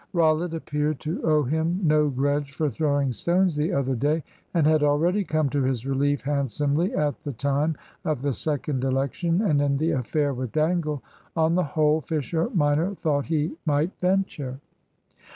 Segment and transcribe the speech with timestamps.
[0.13, 4.81] Rollitt appeared to owe him no grudge for throwing stones the other day, and had
[4.81, 9.77] already come to his relief handsomely at the time of the second election and in
[9.77, 11.03] the affair with Dangle.
[11.37, 14.59] On the whole, Fisher minor thought he might venture.